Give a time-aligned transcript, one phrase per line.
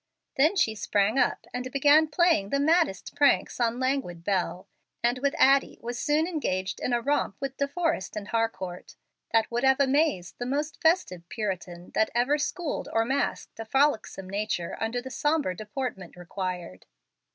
[0.35, 4.67] Then she sprang up and began playing the maddest pranks on languid Bel,
[5.03, 8.95] and with Addie was soon engaged in a romp with De Forrest and Harcourt,
[9.31, 14.27] that would have amazed the most festive Puritan that ever schooled or masked a frolicsome
[14.27, 16.87] nature under the sombre deportment required.